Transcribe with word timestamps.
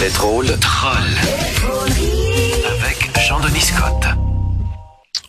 Les 0.00 0.10
drôles 0.10 0.46
trolls. 0.60 1.18
Avec 2.80 3.10
Jean-Denis 3.26 3.60
Scott. 3.60 4.04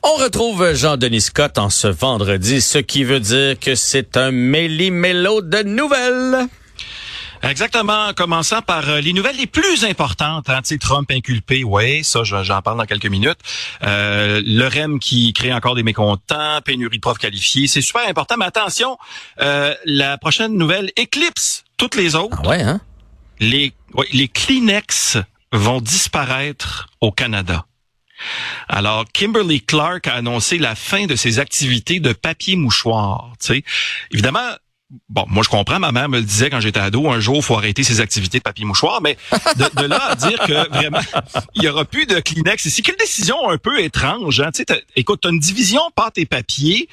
On 0.04 0.16
retrouve 0.24 0.74
Jean-Denis 0.76 1.22
Scott 1.22 1.58
en 1.58 1.72
ce 1.72 1.88
vendredi, 1.88 2.62
ce 2.62 2.78
qui 2.78 3.04
veut 3.04 3.20
dire 3.20 3.58
que 3.60 3.74
c'est 3.74 4.16
un 4.18 4.30
méli-mélo 4.32 5.42
de 5.42 5.64
nouvelles. 5.64 6.48
Exactement, 7.42 8.08
en 8.10 8.14
commençant 8.14 8.62
par 8.62 8.88
euh, 8.90 9.02
les 9.02 9.14
nouvelles 9.14 9.38
les 9.38 9.48
plus 9.48 9.84
importantes. 9.86 10.48
Hein, 10.50 10.62
Tu 10.64 10.70
sais, 10.76 10.78
Trump 10.78 11.10
inculpé, 11.12 11.64
oui, 11.64 12.04
ça 12.04 12.24
je- 12.24 12.44
j'en 12.44 12.62
parle 12.62 12.78
dans 12.78 12.86
quelques 12.86 13.06
minutes. 13.08 13.38
Euh, 13.84 14.42
le 14.46 14.68
REM 14.68 15.00
qui 15.00 15.34
crée 15.34 15.52
encore 15.54 15.74
des 15.76 15.84
mécontents, 15.84 16.60
pénurie 16.64 16.98
de 16.98 17.02
profs 17.02 17.18
qualifiés, 17.20 17.68
c'est 17.68 17.82
super 17.82 18.08
important. 18.08 18.36
Mais 18.38 18.46
attention, 18.46 18.98
euh, 19.42 19.74
la 19.86 20.18
prochaine 20.20 20.54
nouvelle 20.54 20.92
éclipse 20.96 21.64
toutes 21.78 21.96
les 21.96 22.16
autres. 22.16 22.38
Ah 22.44 22.48
ouais, 22.50 22.62
hein? 22.62 22.82
Les, 23.40 23.74
les 24.12 24.28
Kleenex 24.28 25.18
vont 25.52 25.82
disparaître 25.82 26.90
au 27.02 27.12
Canada. 27.12 27.66
Alors, 28.68 29.06
Kimberly 29.12 29.62
Clark 29.62 30.08
a 30.08 30.14
annoncé 30.14 30.58
la 30.58 30.76
fin 30.76 31.06
de 31.06 31.16
ses 31.16 31.40
activités 31.40 32.00
de 32.00 32.14
papier 32.14 32.56
mouchoir. 32.56 33.34
Tu 33.40 33.48
sais, 33.48 33.64
évidemment, 34.12 34.56
bon, 35.10 35.26
moi 35.28 35.44
je 35.44 35.50
comprends, 35.50 35.80
ma 35.80 35.92
mère 35.92 36.10
me 36.10 36.18
le 36.20 36.24
disait 36.24 36.50
quand 36.50 36.60
j'étais 36.60 36.80
ado, 36.80 37.10
un 37.10 37.20
jour 37.20 37.44
faut 37.44 37.56
arrêter 37.58 37.84
ses 37.84 38.00
activités 38.02 38.38
de 38.38 38.44
papier 38.44 38.66
mouchoir, 38.66 39.02
mais 39.02 39.18
de, 39.58 39.82
de 39.82 39.88
là 39.88 40.00
à 40.12 40.16
dire 40.16 40.40
que 40.40 40.70
vraiment 40.70 41.00
il 41.56 41.64
y 41.64 41.68
aura 41.68 41.86
plus 41.86 42.06
de 42.06 42.20
Kleenex 42.20 42.66
ici, 42.66 42.82
quelle 42.82 42.96
décision 42.98 43.50
un 43.50 43.58
peu 43.58 43.80
étrange. 43.82 44.40
Hein? 44.42 44.52
Tu 44.54 44.58
sais, 44.60 44.66
t'as- 44.66 44.78
écoute, 44.96 45.22
tu 45.22 45.28
as 45.28 45.32
une 45.32 45.40
division 45.40 45.82
pâte 45.96 46.18
et 46.18 46.26
papier. 46.26 46.88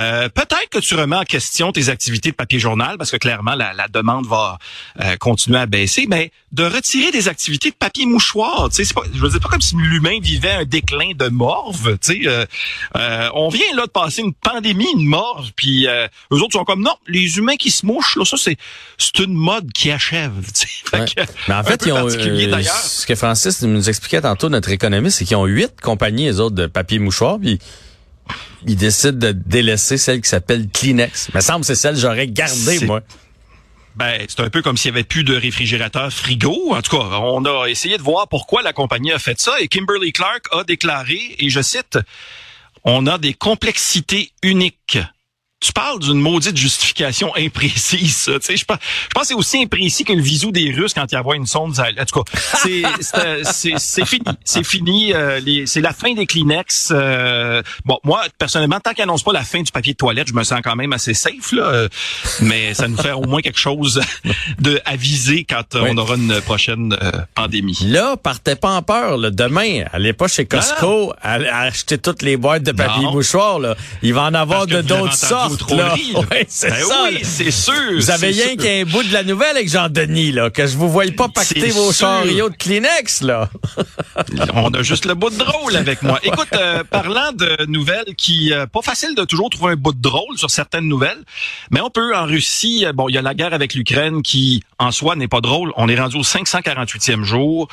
Euh, 0.00 0.28
Peut-être 0.28 0.68
que 0.70 0.78
tu 0.78 0.94
remets 0.94 1.16
en 1.16 1.24
question 1.24 1.70
tes 1.72 1.88
activités 1.88 2.30
de 2.30 2.34
papier 2.36 2.58
journal 2.58 2.96
parce 2.98 3.10
que 3.10 3.16
clairement 3.16 3.54
la, 3.54 3.72
la 3.72 3.88
demande 3.88 4.26
va 4.26 4.58
euh, 5.02 5.16
continuer 5.16 5.58
à 5.58 5.66
baisser, 5.66 6.06
mais 6.08 6.32
de 6.54 6.62
retirer 6.64 7.10
des 7.10 7.26
activités 7.26 7.70
de 7.70 7.74
papier 7.74 8.06
mouchoir, 8.06 8.68
tu 8.68 8.76
sais, 8.76 8.84
c'est 8.84 8.94
pas, 8.94 9.02
je 9.12 9.18
veux 9.20 9.28
dire 9.28 9.40
pas 9.40 9.48
comme 9.48 9.60
si 9.60 9.74
l'humain 9.76 10.18
vivait 10.22 10.52
un 10.52 10.64
déclin 10.64 11.10
de 11.14 11.28
morve, 11.28 11.98
tu 12.00 12.22
sais. 12.22 12.28
euh, 12.28 12.46
euh, 12.96 13.28
on 13.34 13.48
vient 13.48 13.74
là 13.74 13.86
de 13.86 13.90
passer 13.90 14.22
une 14.22 14.32
pandémie, 14.34 14.86
une 14.94 15.04
morve, 15.04 15.50
puis 15.56 15.88
euh, 15.88 16.06
eux 16.32 16.36
autres 16.36 16.52
sont 16.52 16.64
comme 16.64 16.82
non, 16.82 16.94
les 17.08 17.38
humains 17.38 17.56
qui 17.56 17.72
se 17.72 17.84
mouchent, 17.84 18.16
là, 18.16 18.24
ça 18.24 18.36
c'est 18.36 18.56
c'est 18.98 19.18
une 19.18 19.34
mode 19.34 19.72
qui 19.72 19.90
achève, 19.90 20.32
Ouais. 20.92 21.04
que, 21.06 21.22
Mais 21.48 21.54
en 21.54 21.64
fait, 21.64 21.82
ils 21.86 21.92
ont, 21.92 22.06
euh, 22.06 22.62
ce 22.62 23.04
que 23.06 23.14
Francis 23.16 23.60
nous 23.62 23.88
expliquait 23.88 24.20
tantôt, 24.20 24.48
notre 24.48 24.70
économiste, 24.70 25.18
c'est 25.18 25.24
qu'ils 25.24 25.36
ont 25.36 25.46
huit 25.46 25.80
compagnies, 25.80 26.26
les 26.26 26.38
autres, 26.38 26.54
de 26.54 26.66
papier 26.66 27.00
mouchoir, 27.00 27.38
puis 27.40 27.58
ils 28.66 28.76
décident 28.76 29.18
de 29.18 29.32
délaisser 29.32 29.98
celle 29.98 30.20
qui 30.20 30.28
s'appelle 30.28 30.68
Kleenex. 30.68 31.34
Me 31.34 31.40
semble 31.40 31.60
que 31.60 31.66
c'est 31.66 31.74
celle 31.74 31.94
que 31.94 32.00
j'aurais 32.00 32.28
gardée, 32.28 32.80
moi. 32.86 33.00
Ben, 33.96 34.26
c'est 34.28 34.40
un 34.40 34.50
peu 34.50 34.60
comme 34.60 34.76
s'il 34.76 34.90
y 34.90 34.94
avait 34.94 35.04
plus 35.04 35.22
de 35.22 35.36
réfrigérateur 35.36 36.12
frigo. 36.12 36.74
En 36.74 36.82
tout 36.82 36.96
cas, 36.96 37.04
on 37.04 37.44
a 37.44 37.66
essayé 37.68 37.96
de 37.96 38.02
voir 38.02 38.28
pourquoi 38.28 38.62
la 38.62 38.72
compagnie 38.72 39.12
a 39.12 39.18
fait 39.18 39.40
ça 39.40 39.60
et 39.60 39.68
Kimberly 39.68 40.12
Clark 40.12 40.46
a 40.50 40.64
déclaré, 40.64 41.36
et 41.38 41.48
je 41.48 41.62
cite, 41.62 41.98
on 42.82 43.06
a 43.06 43.18
des 43.18 43.34
complexités 43.34 44.32
uniques. 44.42 44.98
Tu 45.60 45.72
parles 45.72 45.98
d'une 46.00 46.20
maudite 46.20 46.58
justification 46.58 47.32
imprécise, 47.36 48.14
ça. 48.16 48.32
Tu 48.38 48.46
sais, 48.48 48.56
je 48.58 48.66
pense, 48.66 48.76
je 49.04 49.08
pense 49.14 49.22
que 49.22 49.28
c'est 49.28 49.34
aussi 49.34 49.62
imprécis 49.62 50.04
que 50.04 50.12
le 50.12 50.20
visou 50.20 50.52
des 50.52 50.70
Russes 50.70 50.92
quand 50.92 51.10
ils 51.10 51.16
envoient 51.16 51.36
une 51.36 51.46
sonde. 51.46 51.74
En 51.80 52.04
tout 52.04 52.22
cas, 52.22 52.38
c'est, 52.62 52.82
c'est, 53.00 53.44
c'est- 53.44 53.78
c'est 53.78 54.04
fini. 54.04 54.24
C'est 54.44 54.64
fini. 54.66 55.14
euh, 55.14 55.40
c'est 55.64 55.80
la 55.80 55.94
fin 55.94 56.12
des 56.12 56.26
Kleenex. 56.26 56.90
euh, 56.90 57.62
bon, 57.86 57.98
moi, 58.04 58.24
personnellement, 58.38 58.78
tant 58.78 58.92
qu'ils 58.92 59.04
annoncent 59.04 59.24
pas 59.24 59.32
la 59.32 59.42
fin 59.42 59.62
du 59.62 59.72
papier 59.72 59.94
de 59.94 59.96
toilette, 59.96 60.28
je 60.28 60.34
me 60.34 60.44
sens 60.44 60.60
quand 60.62 60.76
même 60.76 60.92
assez 60.92 61.14
safe, 61.14 61.52
là. 61.52 61.62
euh, 61.62 61.88
mais 62.42 62.74
ça 62.74 62.86
nous 62.86 62.98
fait 62.98 63.12
au 63.12 63.22
moins 63.22 63.40
quelque 63.40 63.58
chose 63.58 64.02
de 64.58 64.78
aviser 64.84 65.44
quand 65.48 65.76
euh, 65.76 65.82
Oui. 65.84 65.90
on 65.92 65.96
aura 65.96 66.16
une 66.16 66.42
prochaine 66.42 66.94
euh, 67.00 67.10
pandémie. 67.34 67.78
Là, 67.86 68.18
partez 68.18 68.56
pas 68.56 68.72
en 68.72 68.82
peur. 68.82 69.16
Là. 69.16 69.30
Demain, 69.30 69.84
allez 69.94 70.12
pas 70.12 70.28
chez 70.28 70.44
Costco 70.44 71.14
à, 71.22 71.34
à 71.36 71.60
acheter 71.62 71.96
toutes 71.96 72.20
les 72.20 72.36
boîtes 72.36 72.64
de 72.64 72.72
papier 72.72 73.04
Non. 73.04 73.12
mouchoir. 73.12 73.60
Là. 73.60 73.76
Il 74.02 74.12
va 74.12 74.24
en 74.24 74.34
avoir 74.34 74.66
de 74.66 74.82
d'autres 74.82 75.14
entendu 75.24 75.53
Là. 75.70 75.76
là. 75.88 75.94
Oui, 75.96 76.44
c'est 76.48 76.70
Ben 76.70 76.82
ça. 76.84 77.04
oui, 77.04 77.20
c'est 77.22 77.50
sûr. 77.50 77.74
Vous 77.96 78.10
avez 78.10 78.28
rien 78.28 78.56
qu'un 78.56 78.84
bout 78.84 79.02
de 79.02 79.12
la 79.12 79.22
nouvelle 79.22 79.56
avec 79.56 79.68
Jean-Denis, 79.70 80.32
là, 80.32 80.50
que 80.50 80.66
je 80.66 80.76
vous 80.76 80.88
voyais 80.90 81.12
pas 81.12 81.28
pacter 81.28 81.68
vos 81.70 81.92
sûr. 81.92 82.06
chariots 82.08 82.48
de 82.50 82.56
Kleenex, 82.56 83.22
là. 83.22 83.50
On 84.54 84.72
a 84.72 84.82
juste 84.82 85.06
le 85.06 85.14
bout 85.14 85.30
de 85.30 85.36
drôle 85.38 85.76
avec 85.76 86.02
moi. 86.02 86.18
Écoute, 86.22 86.48
euh, 86.54 86.84
parlant 86.84 87.32
de 87.32 87.66
nouvelles 87.66 88.14
qui 88.16 88.52
euh, 88.52 88.66
pas 88.66 88.82
facile 88.82 89.14
de 89.14 89.24
toujours 89.24 89.50
trouver 89.50 89.72
un 89.72 89.76
bout 89.76 89.92
de 89.92 90.00
drôle 90.00 90.36
sur 90.38 90.50
certaines 90.50 90.88
nouvelles, 90.88 91.22
mais 91.70 91.80
on 91.80 91.90
peut 91.90 92.14
en 92.16 92.24
Russie, 92.24 92.84
euh, 92.86 92.92
bon, 92.92 93.08
il 93.08 93.14
y 93.14 93.18
a 93.18 93.22
la 93.22 93.34
guerre 93.34 93.54
avec 93.54 93.74
l'Ukraine 93.74 94.22
qui 94.22 94.62
en 94.78 94.90
soi 94.90 95.16
n'est 95.16 95.28
pas 95.28 95.40
drôle. 95.40 95.72
On 95.76 95.88
est 95.88 95.98
rendu 95.98 96.16
au 96.16 96.22
548e 96.22 97.22
jour. 97.22 97.68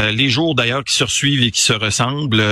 Euh, 0.00 0.10
les 0.10 0.28
jours 0.28 0.54
d'ailleurs 0.54 0.84
qui 0.84 0.94
se 0.94 1.06
suivent 1.06 1.42
et 1.42 1.50
qui 1.50 1.60
se 1.60 1.72
ressemblent. 1.72 2.42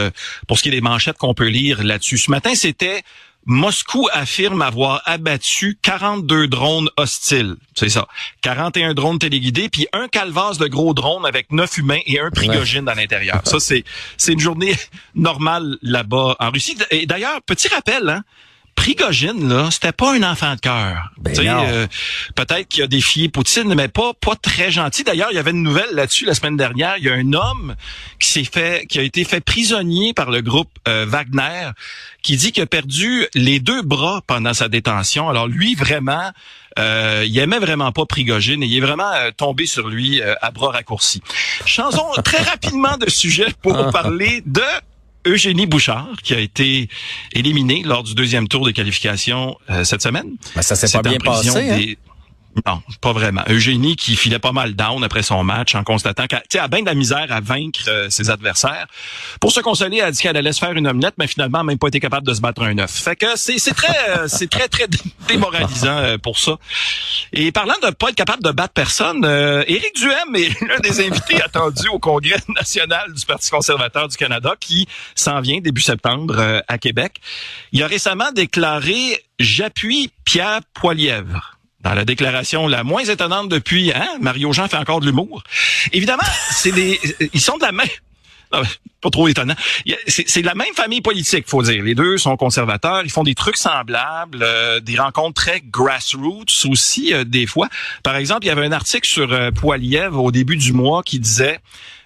pour 0.47 0.59
ce 0.59 0.63
qui 0.63 0.69
est 0.69 0.73
des 0.73 0.81
manchettes 0.81 1.19
qu'on 1.19 1.35
peut 1.35 1.49
lire 1.49 1.83
là-dessus. 1.83 2.19
Ce 2.19 2.31
matin, 2.31 2.51
c'était 2.55 3.03
Moscou 3.45 4.09
affirme 4.13 4.63
avoir 4.63 5.03
abattu 5.05 5.79
42 5.83 6.47
drones 6.49 6.89
hostiles. 6.97 7.57
C'est 7.75 7.89
ça. 7.89 8.07
41 8.43 8.95
drones 8.95 9.19
téléguidés, 9.19 9.69
puis 9.69 9.87
un 9.93 10.09
calvasse 10.09 10.59
de 10.59 10.67
gros 10.67 10.95
drones 10.95 11.27
avec 11.27 11.51
9 11.51 11.79
humains 11.79 12.01
et 12.07 12.21
un 12.21 12.31
Prigogine 12.31 12.89
à 12.89 12.95
l'intérieur. 12.95 13.41
Ça, 13.45 13.59
c'est 13.61 13.85
c'est 14.17 14.33
une 14.33 14.41
journée 14.41 14.75
normale 15.15 15.77
là-bas 15.83 16.37
en 16.39 16.51
Russie. 16.51 16.77
Et 16.91 17.07
d'ailleurs, 17.07 17.43
petit 17.43 17.69
rappel, 17.69 18.09
hein, 18.09 18.23
Prigogine, 18.75 19.49
là, 19.49 19.69
c'était 19.71 19.93
pas 19.93 20.15
un 20.15 20.23
enfant 20.23 20.55
de 20.55 20.61
cœur. 20.61 21.11
Ben 21.19 21.33
Tu 21.33 21.43
sais, 21.43 21.49
non. 21.49 21.65
euh, 21.69 21.87
peut-être 22.35 22.69
qu'il 22.69 22.83
a 22.83 22.87
défié 22.87 23.29
Poutine, 23.29 23.75
mais 23.75 23.89
pas 23.89 24.13
pas 24.21 24.35
très 24.35 24.71
gentil. 24.71 25.05
D'ailleurs, 25.05 25.29
il 25.31 25.37
y 25.37 25.39
avait 25.39 25.53
une 25.53 25.63
nouvelle 25.63 25.93
là-dessus 25.93 26.25
la 26.25 26.35
semaine 26.35 26.57
dernière. 26.57 26.97
Il 26.99 27.05
y 27.05 27.09
a 27.09 27.15
un 27.15 27.33
homme 27.33 27.77
qui 28.19 28.29
s'est 28.29 28.45
fait, 28.45 28.87
qui 28.89 28.99
a 28.99 29.03
été 29.03 29.25
fait 29.25 29.41
prisonnier 29.41 30.15
par 30.15 30.31
le 30.31 30.41
groupe 30.41 30.71
euh, 30.89 31.07
Wagner, 31.07 31.71
qui 32.23 32.37
dit 32.37 32.53
qu'il 32.53 32.63
a 32.63 32.67
perdu 32.67 33.27
les 33.35 33.61
deux 33.61 33.83
bras 33.83 34.21
pendant 34.27 34.55
sa 34.55 34.69
détention. 34.69 35.29
Alors 35.29 35.47
lui, 35.47 35.75
vraiment, 35.75 36.33
euh, 36.79 37.25
il 37.27 37.39
aimait 37.39 37.59
vraiment 37.59 37.93
pas 37.93 38.07
Prigogine 38.07 38.63
et 38.63 38.67
il 38.67 38.77
est 38.77 38.81
vraiment 38.81 39.13
euh, 39.13 39.31
tombé 39.37 39.67
sur 39.67 39.89
lui 39.89 40.21
euh, 40.21 40.35
à 40.41 40.51
bras 40.51 40.71
raccourcis. 40.71 41.23
Changeons 41.67 42.11
très 42.25 42.43
rapidement 42.43 42.97
de 42.97 43.09
sujet 43.11 43.49
pour 43.63 43.91
parler 43.91 44.43
de 44.47 44.63
Eugénie 45.27 45.67
Bouchard, 45.67 46.09
qui 46.23 46.35
a 46.35 46.41
été 46.41 46.89
éliminée 47.33 47.83
lors 47.85 48.03
du 48.03 48.15
deuxième 48.15 48.49
tour 48.49 48.65
de 48.67 48.71
qualification 48.71 49.57
euh, 49.71 49.85
cette 49.85 50.03
semaine. 50.03 50.37
Ben, 50.55 50.63
ça 50.63 50.75
s'est 50.77 50.91
pas 50.91 51.03
bien 51.03 51.19
passé. 51.19 51.49
Hein? 51.71 51.77
des- 51.79 51.99
Non, 52.67 52.83
pas 53.01 53.13
vraiment. 53.13 53.43
Eugénie 53.49 53.97
qui 53.97 54.15
filait 54.15 54.39
pas 54.39 54.53
mal 54.53 54.75
down 54.75 55.03
après 55.03 55.23
son 55.23 55.43
match 55.43 55.75
en 55.75 55.85
constatant 55.85 56.27
qu'elle 56.27 56.61
a 56.61 56.69
bien 56.69 56.81
de 56.83 56.87
la 56.87 56.95
misère 56.95 57.27
à 57.31 57.41
vaincre 57.41 57.81
euh, 57.89 58.11
ses 58.11 58.29
adversaires. 58.29 58.87
Pour 59.41 59.53
se 59.53 59.61
consoler, 59.61 59.99
elle 59.99 60.05
a 60.05 60.11
dit 60.13 60.21
qu'elle 60.21 60.37
allait 60.37 60.53
se 60.53 60.59
faire 60.59 60.73
une 60.73 60.87
omelette, 60.87 61.15
mais 61.19 61.27
finalement, 61.27 61.61
elle 61.61 61.67
n'a 61.67 61.71
même 61.73 61.79
pas 61.79 61.89
été 61.89 61.99
capable 61.99 62.27
de 62.27 62.35
se 62.35 62.41
battre 62.43 62.63
un 62.63 62.77
œuf. 62.79 62.91
Fait 62.91 63.17
que 63.17 63.37
c'est 63.37 63.59
c'est 63.59 63.73
très, 63.75 63.97
euh, 64.11 64.29
c'est 64.29 64.51
très, 64.51 64.69
très 64.69 64.87
dé- 64.87 64.99
démoralisant 65.29 65.97
euh, 65.99 66.19
pour 66.19 66.39
ça. 66.39 66.59
Et 67.33 67.53
parlant 67.53 67.75
de 67.83 67.91
pas 67.91 68.11
être 68.11 68.17
capable 68.17 68.43
de 68.43 68.51
battre 68.51 68.75
personne, 68.75 69.25
euh, 69.25 69.65
Éric 69.67 69.97
Duhem 69.97 70.37
est 70.37 70.61
l'un 70.69 70.79
des 70.81 71.01
invités 71.07 71.43
attendus 71.45 71.89
au 71.89 71.99
Congrès 71.99 72.37
national 72.55 73.13
du 73.15 73.25
Parti 73.25 73.51
conservateur 73.51 74.09
du 74.09 74.17
Canada 74.17 74.55
qui 74.61 74.87
s'en 75.15 75.41
vient 75.41 75.61
début 75.61 75.81
septembre 75.83 76.35
euh, 76.39 76.61
à 76.69 76.77
Québec. 76.79 77.17
Il 77.73 77.83
a 77.83 77.87
récemment 77.87 78.31
déclaré 78.33 79.25
«J'appuie 79.39 80.11
Pierre 80.25 80.61
Poilièvre» 80.75 81.57
dans 81.83 81.95
la 81.95 82.05
déclaration 82.05 82.67
la 82.67 82.85
moins 82.85 83.05
étonnante 83.05 83.49
depuis, 83.49 83.93
hein, 83.93 84.09
Mario 84.21 84.53
Jean 84.53 84.69
fait 84.69 84.77
encore 84.77 85.01
de 85.01 85.07
l'humour. 85.07 85.43
Évidemment, 85.93 86.23
c'est 86.51 86.73
des, 86.73 87.01
ils 87.33 87.41
sont 87.41 87.57
de 87.57 87.63
la 87.63 87.73
même, 87.73 87.89
pas 89.01 89.11
trop 89.11 89.29
étonnant. 89.29 89.55
C'est 90.07 90.43
la 90.43 90.55
même 90.55 90.75
famille 90.75 91.01
politique, 91.01 91.49
faut 91.49 91.63
dire. 91.63 91.83
Les 91.83 91.95
deux 91.95 92.19
sont 92.19 92.37
conservateurs. 92.37 93.03
Ils 93.05 93.11
font 93.11 93.25
des 93.25 93.35
trucs 93.35 93.57
semblables, 93.57 94.43
euh, 94.43 94.81
des 94.81 94.99
rencontres 94.99 95.43
très 95.43 95.61
grassroots 95.61 96.67
aussi 96.67 97.13
euh, 97.13 97.25
des 97.25 97.47
fois. 97.47 97.69
Par 98.03 98.17
exemple, 98.17 98.45
il 98.45 98.49
y 98.49 98.51
avait 98.51 98.67
un 98.67 98.73
article 98.73 99.09
sur 99.09 99.33
euh, 99.33 99.51
Poilievre 99.51 100.23
au 100.23 100.31
début 100.31 100.57
du 100.57 100.73
mois 100.73 101.03
qui 101.03 101.19
disait 101.19 101.59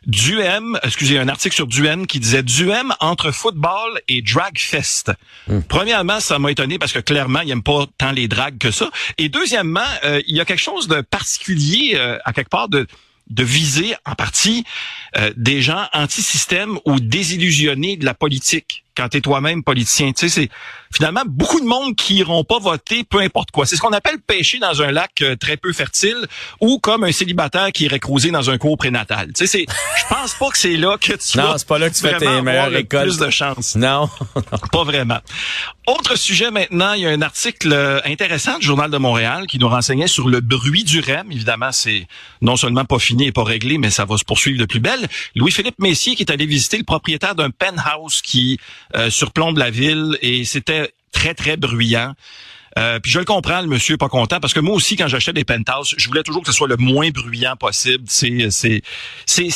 Duem, 0.07 0.79
excusez, 0.85 1.19
un 1.19 1.29
article 1.29 1.55
sur 1.55 1.67
Duem 1.67 2.07
qui 2.07 2.21
disait 2.21 2.45
Duem 2.45 2.95
entre 3.01 3.33
football 3.33 4.01
et 4.07 4.23
drag 4.23 4.59
fest. 4.59 5.13
Premièrement, 5.69 6.21
ça 6.21 6.39
m'a 6.39 6.53
étonné 6.53 6.79
parce 6.79 6.93
que 6.93 7.01
clairement, 7.01 7.41
il 7.41 7.51
aime 7.51 7.63
pas 7.63 7.87
tant 7.99 8.13
les 8.13 8.29
drags 8.29 8.57
que 8.57 8.71
ça. 8.71 8.91
Et 9.19 9.29
deuxièmement, 9.29 9.81
euh, 10.05 10.23
il 10.29 10.37
y 10.37 10.41
a 10.41 10.45
quelque 10.45 10.61
chose 10.63 10.87
de 10.87 11.01
particulier 11.01 11.95
euh, 11.97 12.19
à 12.25 12.33
quelque 12.33 12.51
part 12.51 12.69
de 12.69 12.87
de 13.29 13.43
viser 13.43 13.97
en 14.05 14.15
partie 14.15 14.65
euh, 15.17 15.33
des 15.37 15.61
gens 15.61 15.89
anti-système 15.93 16.79
ou 16.85 17.01
désillusionnés 17.01 17.97
de 17.97 18.05
la 18.05 18.15
politique 18.15 18.85
quand 18.97 19.09
tu 19.09 19.19
es 19.19 19.21
toi-même 19.21 19.63
politicien. 19.63 20.13
Tu 20.13 20.29
sais, 20.29 20.29
c'est 20.29 20.49
finalement 20.93 21.23
beaucoup 21.27 21.61
de 21.61 21.67
monde 21.67 21.95
qui 21.97 22.17
iront 22.17 22.45
pas 22.45 22.59
voter 22.59 23.05
peu 23.05 23.21
importe 23.21 23.51
quoi. 23.51 23.67
C'est 23.67 23.77
ce 23.77 23.81
qu'on 23.81 23.93
appelle 23.93 24.19
pêcher 24.19 24.59
dans 24.59 24.83
un 24.83 24.93
lac 24.93 25.11
euh, 25.23 25.37
très 25.37 25.57
peu 25.57 25.73
fertile 25.73 26.27
ou 26.61 26.79
comme 26.79 27.05
un 27.05 27.13
célibataire 27.13 27.73
qui 27.73 27.85
irait 27.85 27.99
cruiser 27.99 28.31
dans 28.31 28.51
un 28.51 28.59
cours 28.59 28.77
prénatal. 28.77 29.29
Tu 29.29 29.47
sais, 29.47 29.47
c'est 29.47 29.67
je 29.99 30.15
pense 30.15 30.35
pas 30.35 30.51
que 30.51 30.59
c'est 30.59 30.77
là 30.77 30.97
que 30.99 31.13
tu 31.13 31.39
Non, 31.39 31.55
c'est 31.57 31.67
pas 31.67 31.79
là 31.79 31.91
que 31.91 31.95
tu 31.95 32.03
fais 32.03 32.17
tes 32.17 32.41
meilleures 32.43 32.75
écoles. 32.75 33.09
plus 33.09 33.19
de 33.19 33.31
chance. 33.31 33.77
Non. 33.77 34.09
Pas 34.73 34.85
vraiment. 34.85 35.19
Autre 35.87 36.17
sujet 36.17 36.51
maintenant, 36.51 36.95
il 36.95 37.03
y 37.03 37.07
a 37.07 37.11
un 37.11 37.23
article 37.23 37.73
euh, 37.73 38.01
intéressant 38.05 38.59
du 38.59 38.67
Journal 38.67 38.91
de 38.91 38.99
Montréal 38.99 39.47
qui 39.47 39.59
nous 39.59 39.69
renseignait 39.69 40.09
sur 40.09 40.29
le 40.29 40.41
bruit 40.41 40.83
du 40.83 41.01
REM. 41.01 41.31
Évidemment, 41.31 41.71
c'est 41.71 42.07
non 42.41 42.57
seulement 42.57 42.85
pas 42.85 42.99
fini 42.99 43.27
et 43.27 43.33
pas 43.33 43.45
réglé, 43.45 43.79
mais 43.79 43.91
ça 43.91 44.05
va 44.05 44.17
se 44.17 44.25
poursuivre 44.25 44.59
de 44.59 44.65
plus 44.65 44.81
belle. 44.81 45.07
Louis-Philippe 45.37 45.79
Messier 45.79 46.17
qui 46.17 46.25
est 46.25 46.33
allé 46.33 46.47
visiter 46.47 46.79
le 46.79 46.85
propriétaire 46.85 47.35
d'un 47.35 47.51
penthouse 47.51 48.21
qui 48.23 48.59
euh, 48.95 49.11
surplombe 49.11 49.59
la 49.59 49.71
ville 49.71 50.17
et 50.23 50.45
c'était 50.45 50.93
très, 51.13 51.35
très 51.35 51.57
bruyant. 51.57 52.13
Euh, 52.79 53.01
puis 53.01 53.11
je 53.11 53.19
le 53.19 53.25
comprends, 53.25 53.63
le 53.63 53.69
monsieur 53.69 53.95
est 53.95 53.99
pas 53.99 54.11
content 54.11 54.39
parce 54.39 54.53
que 54.53 54.61
moi 54.61 54.75
aussi, 54.75 54.97
quand 54.97 55.09
j'achetais 55.09 55.33
des 55.33 55.45
penthouses, 55.45 55.95
je 55.97 56.07
voulais 56.09 56.23
toujours 56.23 56.43
que 56.43 56.49
ce 56.49 56.53
soit 56.57 56.69
le 56.69 56.77
moins 56.77 57.09
bruyant 57.09 57.57
possible. 57.57 58.05
C'est, 58.07 58.49
c'est, 58.51 58.83
c'est, 59.25 59.49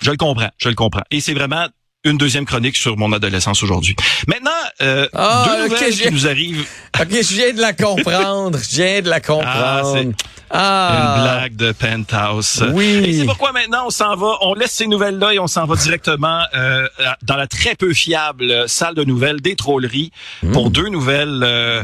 je 0.00 0.10
le 0.10 0.16
comprends, 0.16 0.48
je 0.56 0.70
le 0.70 0.74
comprends. 0.74 1.02
Et 1.10 1.20
c'est 1.20 1.34
vraiment 1.34 1.66
une 2.04 2.16
deuxième 2.18 2.44
chronique 2.46 2.76
sur 2.76 2.96
mon 2.96 3.12
adolescence 3.12 3.62
aujourd'hui. 3.62 3.96
Maintenant, 4.28 4.50
euh, 4.82 5.08
Ah, 5.14 5.44
deux 5.46 5.68
nouvelles 5.68 5.94
qui 5.94 6.10
nous 6.10 6.26
arrivent. 6.26 6.66
OK, 7.00 7.08
je 7.10 7.34
viens 7.34 7.52
de 7.52 7.60
la 7.60 7.72
comprendre. 7.74 8.58
Je 8.58 8.76
viens 8.76 9.00
de 9.02 9.08
la 9.10 9.20
comprendre. 9.20 9.92
c'est- 9.94 10.26
Ah, 10.56 11.16
Une 11.16 11.22
blague 11.22 11.56
de 11.56 11.72
penthouse. 11.72 12.64
Oui. 12.72 13.02
Et 13.04 13.18
c'est 13.18 13.26
pourquoi 13.26 13.50
maintenant 13.50 13.86
on 13.86 13.90
s'en 13.90 14.14
va, 14.14 14.36
on 14.40 14.54
laisse 14.54 14.72
ces 14.72 14.86
nouvelles-là 14.86 15.34
et 15.34 15.38
on 15.40 15.48
s'en 15.48 15.66
va 15.66 15.74
directement 15.74 16.42
euh, 16.54 16.86
dans 17.22 17.36
la 17.36 17.48
très 17.48 17.74
peu 17.74 17.92
fiable 17.92 18.68
salle 18.68 18.94
de 18.94 19.02
nouvelles 19.02 19.40
des 19.40 19.56
trolleries 19.56 20.12
pour 20.52 20.70
deux 20.70 20.88
nouvelles 20.88 21.40
euh, 21.42 21.82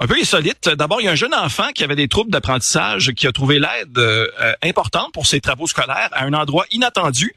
un 0.00 0.06
peu 0.06 0.16
insolites. 0.20 0.68
D'abord, 0.68 1.00
il 1.00 1.04
y 1.04 1.08
a 1.08 1.12
un 1.12 1.16
jeune 1.16 1.34
enfant 1.34 1.68
qui 1.74 1.82
avait 1.82 1.96
des 1.96 2.08
troubles 2.08 2.30
d'apprentissage 2.30 3.12
qui 3.12 3.26
a 3.26 3.32
trouvé 3.32 3.58
l'aide 3.58 3.96
euh, 3.96 4.26
euh, 4.40 4.52
importante 4.62 5.12
pour 5.12 5.26
ses 5.26 5.40
travaux 5.40 5.66
scolaires 5.66 6.10
à 6.12 6.24
un 6.24 6.34
endroit 6.34 6.66
inattendu. 6.70 7.34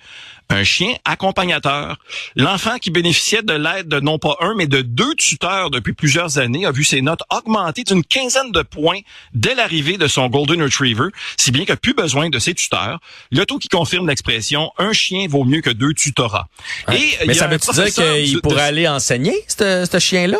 Un 0.49 0.63
chien 0.63 0.93
accompagnateur. 1.05 1.97
L'enfant 2.35 2.77
qui 2.77 2.91
bénéficiait 2.91 3.41
de 3.41 3.53
l'aide 3.53 3.87
de 3.87 3.99
non 3.99 4.19
pas 4.19 4.35
un, 4.41 4.53
mais 4.55 4.67
de 4.67 4.81
deux 4.81 5.15
tuteurs 5.15 5.71
depuis 5.71 5.93
plusieurs 5.93 6.37
années 6.37 6.65
a 6.65 6.71
vu 6.71 6.83
ses 6.83 7.01
notes 7.01 7.21
augmenter 7.31 7.83
d'une 7.83 8.03
quinzaine 8.03 8.51
de 8.51 8.61
points 8.61 8.99
dès 9.33 9.55
l'arrivée 9.55 9.97
de 9.97 10.07
son 10.07 10.27
Golden 10.27 10.61
Retriever, 10.61 11.09
si 11.37 11.51
bien 11.51 11.63
qu'il 11.63 11.71
n'a 11.73 11.77
plus 11.77 11.93
besoin 11.95 12.29
de 12.29 12.37
ses 12.39 12.53
tuteurs. 12.53 12.99
Le 13.31 13.45
tout 13.45 13.57
qui 13.57 13.67
confirme 13.67 14.07
l'expression 14.07 14.71
«un 14.77 14.93
chien 14.93 15.25
vaut 15.27 15.43
mieux 15.43 15.61
que 15.61 15.71
deux 15.71 15.93
tutorats 15.93 16.47
Et 16.91 17.17
mais 17.25 17.33
ça 17.33 17.47
veut-tu 17.47 17.71
dire 17.71 17.85
qu'il 17.85 18.35
de- 18.35 18.39
pourrait 18.41 18.61
aller 18.63 18.87
enseigner, 18.87 19.33
ce 19.47 19.87
ce 19.91 19.99
chien-là? 19.99 20.37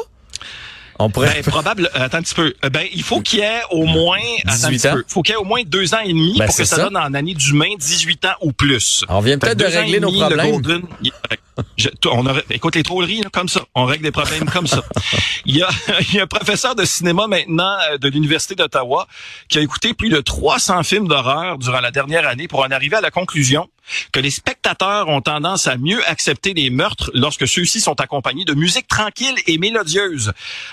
On 1.00 1.10
pourrait... 1.10 1.34
Ben, 1.34 1.44
probable. 1.44 1.90
euh, 1.96 2.06
Attends 2.06 2.18
un 2.20 2.22
petit 2.22 2.36
peu. 2.36 2.54
Euh, 2.64 2.70
Ben, 2.70 2.88
il 2.94 3.04
faut 3.04 3.22
qu'il 3.22 3.40
y 3.40 3.42
ait 3.42 3.62
au 3.72 3.86
moins. 3.86 4.18
Attends 4.46 4.66
un 4.66 4.70
18 4.70 4.78
petit 4.78 4.88
ans. 4.90 4.94
peu. 4.94 5.04
faut 5.08 5.22
qu'il 5.22 5.34
y 5.34 5.38
ait 5.38 5.42
au 5.42 5.44
moins 5.46 5.62
deux 5.66 5.94
ans 5.94 6.00
et 6.04 6.10
demi 6.10 6.36
Ben, 6.38 6.46
pour 6.46 6.56
que 6.56 6.64
ça, 6.66 6.76
ça. 6.76 6.84
donne 6.84 6.98
en 6.98 7.14
année 7.14 7.34
d'humain 7.34 7.70
18 7.78 8.26
ans 8.26 8.34
ou 8.42 8.52
plus. 8.54 9.04
On 9.10 9.20
vient 9.22 9.38
peut-être 9.38 9.58
de 9.60 9.66
régler 9.66 10.00
nos 10.00 10.12
problèmes. 10.12 10.62
Je- 11.78 11.90
on 12.10 12.26
aurait- 12.26 12.44
écoute 12.50 12.76
les 12.76 12.84
trolleries 12.84 13.22
là, 13.22 13.30
comme 13.32 13.50
ça. 13.50 13.62
On 13.76 13.86
règle 13.86 14.04
des 14.04 14.12
problèmes 14.12 14.50
comme 14.50 14.68
ça. 14.68 14.82
Il 15.46 15.58
y 15.58 15.62
a, 15.62 15.70
il 16.00 16.16
y 16.16 16.20
a 16.20 16.24
un 16.24 16.28
professeur 16.28 16.74
de 16.76 16.86
cinéma 16.86 17.28
maintenant 17.28 17.76
euh, 17.92 17.98
de 17.98 18.08
l'université 18.08 18.56
d'Ottawa 18.56 19.08
qui 19.50 19.58
a 19.58 19.62
écouté 19.62 19.94
plus 19.94 20.10
de 20.10 20.22
300 20.22 20.84
films 20.84 21.08
d'horreur 21.08 21.58
durant 21.58 21.82
la 21.82 21.92
dernière 21.92 22.26
année 22.28 22.48
pour 22.48 22.62
en 22.62 22.72
arriver 22.72 22.96
à 22.96 23.02
la 23.02 23.12
conclusion 23.12 23.68
que 24.14 24.22
les 24.22 24.32
spectateurs 24.32 25.10
ont 25.10 25.20
tendance 25.22 25.68
à 25.68 25.76
mieux 25.76 26.02
accepter 26.10 26.54
les 26.54 26.70
meurtres 26.70 27.12
lorsque 27.14 27.46
ceux-ci 27.48 27.82
sont 27.82 28.00
accompagnés 28.00 28.46
de 28.46 28.54
musique 28.54 28.88
tranquille 28.88 29.36
et 29.46 29.58
mélodieuse. 29.58 30.32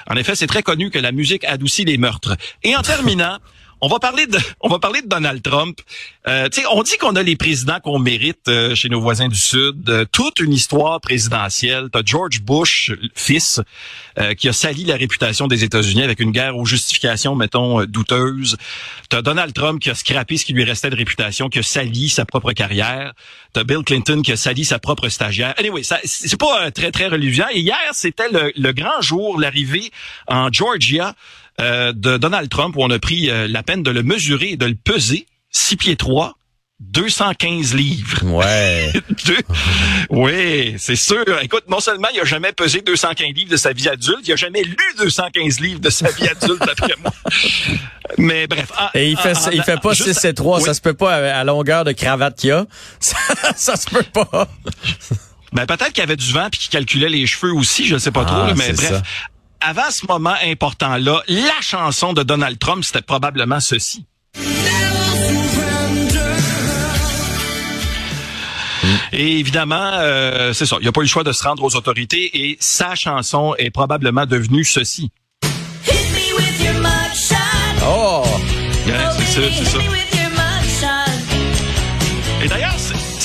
En 0.09 0.15
effet, 0.15 0.37
c'est 0.37 0.47
très 0.47 0.62
connu 0.62 0.91
que 0.91 0.99
la 1.00 1.11
musique 1.11 1.44
adoucit 1.44 1.85
les 1.85 1.99
meurtres. 1.99 2.37
Et 2.62 2.76
en 2.76 2.83
terminant, 2.83 3.38
on 3.81 3.88
va 3.88 3.99
parler 3.99 4.27
de, 4.27 4.38
on 4.61 4.69
va 4.69 4.79
parler 4.79 5.03
de 5.03 5.09
Donald 5.09 5.43
Trump. 5.43 5.81
Euh, 6.29 6.49
on 6.71 6.82
dit 6.82 6.97
qu'on 6.99 7.17
a 7.17 7.23
les 7.23 7.37
présidents 7.37 7.81
qu'on 7.81 7.99
mérite 7.99 8.49
euh, 8.49 8.75
chez 8.75 8.88
nos 8.88 9.00
voisins 9.00 9.29
du 9.29 9.38
Sud. 9.38 9.88
Euh, 9.88 10.05
toute 10.11 10.41
une 10.41 10.53
histoire 10.53 11.00
présidentielle. 11.00 11.88
T'as 11.93 12.03
George 12.05 12.43
Bush, 12.43 12.93
fils, 13.15 13.61
euh, 14.19 14.35
qui 14.35 14.49
a 14.49 14.53
sali 14.53 14.85
la 14.85 14.97
réputation 14.97 15.47
des 15.47 15.65
États-Unis 15.65 16.03
avec 16.03 16.21
une 16.21 16.31
guerre 16.31 16.56
aux 16.56 16.67
justifications, 16.67 17.35
mettons, 17.35 17.85
douteuses. 17.85 18.56
T'as 19.09 19.23
Donald 19.23 19.55
Trump 19.55 19.81
qui 19.81 19.91
a 19.91 19.94
scrappé 19.94 20.37
ce 20.37 20.44
qui 20.44 20.53
lui 20.53 20.65
restait 20.65 20.91
de 20.91 20.97
réputation, 20.97 21.49
qui 21.49 21.59
a 21.59 21.62
sali 21.62 22.09
sa 22.09 22.25
propre 22.25 22.53
carrière. 22.53 23.12
T'as 23.53 23.65
Bill 23.65 23.83
Clinton 23.85 24.23
qui 24.23 24.33
a 24.33 24.37
sali 24.37 24.65
sa 24.65 24.79
propre 24.79 25.09
stagiaire. 25.09 25.55
Anyway, 25.59 25.83
c'est 25.83 26.38
pas 26.38 26.71
très, 26.71 26.91
très 26.91 27.09
religieux. 27.09 27.44
Et 27.53 27.61
hier, 27.61 27.79
c'était 27.93 28.29
le, 28.31 28.53
le 28.56 28.73
grand 28.73 29.00
jour, 29.00 29.41
l'arrivée 29.41 29.91
en 30.29 30.53
Georgia 30.53 31.15
euh, 31.61 31.93
de 31.94 32.17
Donald 32.19 32.49
Trump, 32.49 32.75
où 32.76 32.82
on 32.82 32.91
a 32.91 32.99
pris 32.99 33.31
euh, 33.31 33.47
la 33.49 33.62
peine 33.62 33.82
de 33.82 33.91
le 33.91 34.02
mesurer 34.02 34.50
et 34.50 34.56
de 34.56 34.67
le 34.67 34.75
peser. 34.75 35.26
6 35.50 35.76
pieds 35.76 35.97
3, 35.97 36.35
215 36.81 37.75
livres. 37.75 38.23
Ouais. 38.25 38.93
Deux- 39.26 39.37
Oui, 40.11 40.75
c'est 40.79 40.97
sûr. 40.97 41.25
Écoute, 41.43 41.64
non 41.69 41.81
seulement 41.81 42.08
il 42.14 42.20
a 42.20 42.25
jamais 42.25 42.52
pesé 42.52 42.81
215 42.82 43.35
livres 43.35 43.50
de 43.50 43.56
sa 43.56 43.73
vie 43.73 43.88
adulte, 43.88 44.20
il 44.26 44.32
a 44.32 44.37
jamais 44.37 44.62
lu 44.62 44.76
215 44.99 45.61
livres 45.61 45.81
de 45.81 45.91
sa 45.91 46.11
vie 46.11 46.29
adulte, 46.29 46.61
d'après 46.64 46.94
moi. 47.02 47.12
Mais 48.19 48.47
bref. 48.47 48.70
en- 48.79 48.88
Et 48.94 49.11
il 49.11 49.17
fait, 49.17 49.37
en- 49.37 49.50
il 49.50 49.62
fait 49.62 49.81
pas 49.81 49.91
Ah, 49.91 49.94
juste- 49.94 50.14
6 50.20 50.25
et 50.29 50.35
3, 50.35 50.58
Oui. 50.58 50.64
ça 50.64 50.75
se 50.75 50.81
peut 50.81 50.94
pas 50.94 51.17
à 51.17 51.20
la 51.20 51.44
longueur 51.44 51.85
de 51.85 51.93
cravate 51.93 52.37
qu'il 52.38 52.49
y 52.50 52.52
a. 52.52 52.67
Ça, 53.00 53.17
ça 53.56 53.76
se 53.76 53.88
peut 53.91 54.02
pas. 54.02 54.49
Ben, 55.52 55.67
peut-être 55.67 55.88
qu'il 55.93 55.99
y 55.99 56.02
avait 56.02 56.17
du 56.17 56.32
vent 56.32 56.49
puis 56.50 56.61
qu'il 56.61 56.70
calculait 56.70 57.08
les 57.08 57.26
cheveux 57.26 57.52
aussi, 57.52 57.87
je 57.87 57.99
sais 57.99 58.12
pas 58.12 58.25
trop, 58.25 58.37
Ah, 58.43 58.47
là, 58.49 58.55
mais 58.56 58.73
bref. 58.73 58.88
ça. 58.88 59.02
Avant 59.61 59.91
ce 59.91 60.07
moment 60.07 60.35
important-là, 60.43 61.23
la 61.29 61.61
chanson 61.61 62.12
de 62.12 62.23
Donald 62.23 62.59
Trump, 62.59 62.83
c'était 62.83 63.03
probablement 63.03 63.61
ceci. 63.61 64.07
Et 69.12 69.39
évidemment, 69.39 69.93
euh, 69.95 70.53
c'est 70.53 70.67
ça. 70.67 70.77
Il 70.81 70.87
n'a 70.87 70.93
pas 70.93 71.01
eu 71.01 71.05
le 71.05 71.09
choix 71.09 71.25
de 71.25 71.33
se 71.33 71.43
rendre 71.43 71.62
aux 71.62 71.77
autorités 71.77 72.31
et 72.33 72.57
sa 72.61 72.95
chanson 72.95 73.55
est 73.59 73.71
probablement 73.71 74.25
devenue 74.25 74.65
ceci. 74.65 75.11
Oh! 77.85 78.25
C'est 78.87 79.27
ça, 79.27 79.41
c'est 79.53 79.65
ça. 79.65 79.79
Mugshot. 79.79 80.01
Et 82.43 82.49
d'ailleurs, 82.49 82.75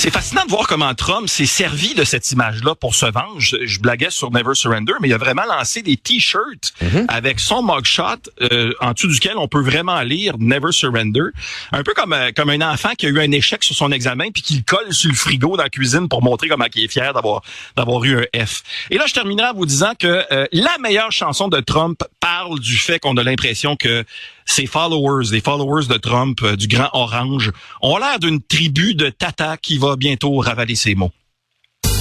c'est- 0.06 0.16
fascinant 0.16 0.46
de 0.46 0.50
voir 0.52 0.68
comment 0.68 0.94
Trump 0.94 1.28
s'est 1.28 1.46
servi 1.46 1.94
de 1.96 2.04
cette 2.04 2.32
image-là 2.32 2.76
pour 2.76 2.96
se 2.96 3.06
vendre. 3.06 3.40
Je, 3.40 3.66
je 3.66 3.80
blaguais 3.80 4.10
sur 4.12 4.32
Never 4.32 4.54
Surrender, 4.54 4.94
mais 5.02 5.10
il 5.10 5.14
a 5.14 5.18
vraiment 5.18 5.44
lancé 5.46 5.82
des 5.82 5.98
T-shirts 5.98 6.74
avec 7.10 7.40
son 7.40 7.64
mugshot 7.64 8.04
euh, 8.42 8.74
en 8.82 8.92
dessous 8.94 9.08
duquel 9.08 9.34
on 9.38 9.48
peut 9.48 9.62
vraiment 9.62 10.00
lire 10.02 10.36
Never 10.40 10.72
Surrender. 10.72 11.24
Un 11.72 11.84
peu 11.84 11.94
comme 11.94 12.14
euh, 12.14 12.32
comme 12.36 12.50
un 12.50 12.62
enfant 12.62 12.92
qui 12.98 13.08
a 13.08 13.10
eu 13.10 13.20
un 13.20 13.32
échec 13.32 13.64
sur 13.64 13.76
son 13.76 13.92
examen 13.92 14.30
puis 14.32 14.42
qui 14.42 14.56
le 14.58 14.64
colle 14.66 14.94
sur 14.94 15.10
le 15.10 15.16
frigo 15.16 15.58
dans 15.58 15.64
la 15.64 15.70
cuisine 15.70 16.08
pour 16.08 16.22
montrer 16.24 16.48
comment 16.48 16.66
il 16.74 16.84
est 16.86 16.88
fier 16.88 17.14
d'avoir 17.14 17.42
d'avoir 17.76 18.04
eu 18.06 18.18
un 18.34 18.46
F. 18.46 18.64
Et 18.92 18.98
là, 18.98 19.06
je 19.08 19.14
terminerai 19.14 19.50
en 19.50 19.54
vous 19.54 19.66
disant 19.66 19.94
que 20.00 20.24
euh, 20.32 20.46
la 20.52 20.78
meilleure 20.80 21.12
chanson 21.12 21.48
de 21.48 21.60
Trump 21.60 22.02
parle 22.20 22.60
du 22.60 22.78
fait 22.78 23.00
qu'on 23.00 23.18
a 23.18 23.24
l'impression 23.24 23.76
que 23.76 24.06
ses 24.46 24.66
followers, 24.66 25.26
les 25.32 25.42
followers 25.42 25.88
de 25.88 25.98
Trump, 25.98 26.40
euh, 26.44 26.56
du 26.56 26.68
Grand 26.68 26.90
Orange, 26.94 27.52
ont 27.82 27.98
l'air 27.98 28.20
d'une 28.20 28.42
tribu 28.42 28.94
de 28.94 29.10
Tata 29.10 29.58
qui 29.58 29.78
va 29.78 29.96
bientôt 29.96 30.38
ravaler 30.38 30.76
ses 30.76 30.96
mots. 30.96 31.12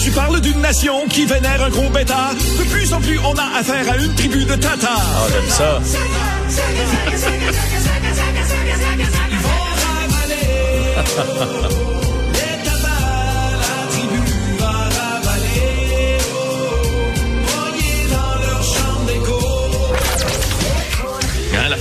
Tu 0.02 0.10
parles 0.10 0.40
d'une 0.40 0.60
nation 0.60 1.08
qui 1.08 1.24
vénère 1.24 1.62
un 1.62 1.70
gros 1.70 1.88
bêta. 1.88 2.32
De 2.34 2.64
plus 2.70 2.92
en 2.92 3.00
plus, 3.00 3.18
on 3.20 3.34
a 3.36 3.58
affaire 3.58 3.90
à 3.90 3.96
une 3.96 4.14
tribu 4.14 4.44
de 4.44 4.54
Tata. 4.54 4.90
Ah, 4.94 5.26
j'aime 5.32 5.50
ça. 5.50 5.80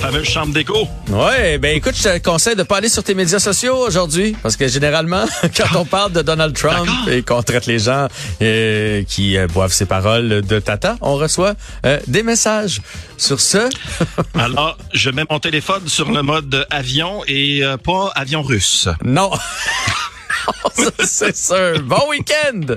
fameuse 0.04 0.28
chambre 0.28 0.54
d'écho. 0.54 0.86
Ouais, 1.08 1.58
ben 1.58 1.78
écoute, 1.78 1.96
je 1.96 2.04
te 2.04 2.18
conseille 2.18 2.58
de 2.58 2.64
pas 2.64 2.78
aller 2.78 2.90
sur 2.90 3.04
tes 3.06 3.14
médias 3.14 3.40
sociaux 3.40 3.78
aujourd'hui, 3.78 4.36
parce 4.44 4.58
que 4.58 4.68
généralement, 4.68 5.24
quand 5.56 5.80
on 5.80 5.86
parle 5.86 6.12
de 6.12 6.22
Donald 6.22 6.54
Trump 6.54 6.90
et 7.08 7.24
qu'on 7.24 7.42
traite 7.42 7.68
les 7.68 7.80
gens 7.80 8.10
euh, 8.42 9.04
qui 9.08 9.38
euh, 9.38 9.48
boivent 9.48 9.72
ses 9.72 9.86
paroles 9.86 10.42
de 10.42 10.60
tata, 10.60 10.98
on 11.00 11.16
reçoit 11.16 11.54
euh, 11.86 12.02
des 12.08 12.22
messages. 12.22 12.82
Sur 13.18 13.40
ce, 13.40 13.70
Alors, 14.38 14.78
je 14.94 15.10
mets 15.10 15.24
mon 15.30 15.40
téléphone 15.40 15.88
sur 15.88 16.12
le 16.12 16.22
mode 16.22 16.68
avion 16.70 17.22
et 17.30 17.64
pas 17.86 18.12
avion 18.16 18.42
russe. 18.42 18.90
non. 19.06 19.32
C'est 21.06 21.36
sûr. 21.38 21.82
Bon 21.84 22.10
week-end. 22.10 22.76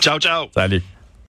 Ciao, 0.00 0.18
ciao. 0.18 0.46
Salut. 0.52 0.82